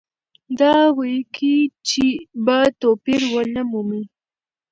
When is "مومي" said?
3.71-4.03